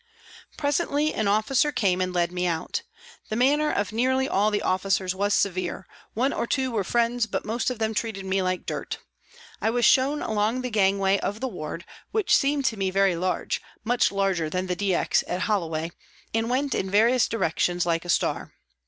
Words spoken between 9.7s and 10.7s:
shown along